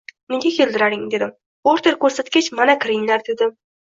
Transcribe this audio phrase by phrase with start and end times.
[0.33, 1.33] nega keldilaring dedim,
[1.73, 3.55] order ko‘rsatgach, mana, kiringlar, dedim.